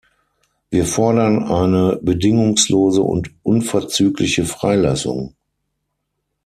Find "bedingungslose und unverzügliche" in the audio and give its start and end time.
2.01-4.45